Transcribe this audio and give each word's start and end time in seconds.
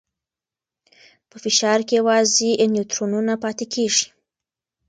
په 1.29 1.35
فشار 1.43 1.79
کې 1.87 1.93
یوازې 1.99 2.49
نیوترونونه 2.73 3.33
پاتې 3.43 3.65
کېږي. 3.73 4.05